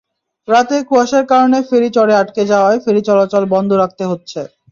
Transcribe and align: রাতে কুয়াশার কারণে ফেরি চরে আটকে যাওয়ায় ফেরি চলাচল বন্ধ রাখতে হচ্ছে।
রাতে 0.47 0.77
কুয়াশার 0.89 1.25
কারণে 1.31 1.57
ফেরি 1.69 1.89
চরে 1.95 2.13
আটকে 2.21 2.43
যাওয়ায় 2.51 2.79
ফেরি 2.85 3.01
চলাচল 3.07 3.43
বন্ধ 3.53 3.69
রাখতে 3.81 4.03
হচ্ছে। 4.11 4.39